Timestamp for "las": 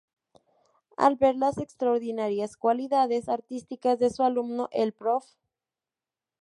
1.35-1.59